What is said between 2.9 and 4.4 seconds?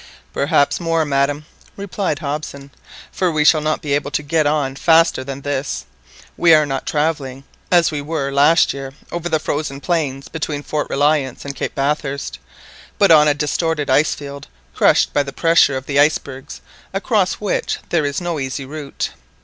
"for we shall not be able to